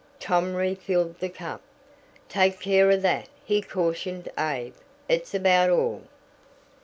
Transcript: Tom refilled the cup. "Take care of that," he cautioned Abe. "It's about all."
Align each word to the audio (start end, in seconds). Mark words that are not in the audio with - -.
Tom 0.19 0.55
refilled 0.55 1.19
the 1.19 1.29
cup. 1.29 1.61
"Take 2.27 2.59
care 2.59 2.89
of 2.89 3.03
that," 3.03 3.29
he 3.45 3.61
cautioned 3.61 4.29
Abe. 4.35 4.73
"It's 5.07 5.35
about 5.35 5.69
all." 5.69 6.01